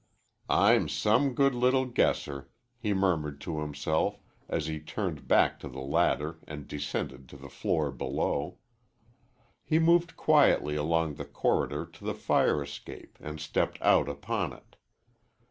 "I'm 0.49 0.89
some 0.89 1.35
good 1.35 1.53
little 1.53 1.85
guesser," 1.85 2.49
he 2.79 2.91
murmured 2.91 3.39
to 3.41 3.59
himself 3.61 4.17
as 4.49 4.65
he 4.65 4.79
turned 4.79 5.27
back 5.27 5.59
to 5.59 5.67
the 5.69 5.77
ladder 5.79 6.39
and 6.47 6.67
descended 6.67 7.29
to 7.29 7.37
the 7.37 7.49
floor 7.49 7.91
below. 7.91 8.57
He 9.63 9.77
moved 9.77 10.17
quietly 10.17 10.75
along 10.75 11.13
the 11.17 11.25
corridor 11.25 11.85
to 11.85 12.03
the 12.03 12.15
fire 12.15 12.63
escape 12.63 13.19
and 13.21 13.39
stepped 13.39 13.79
out 13.79 14.09
upon 14.09 14.53
it. 14.53 14.75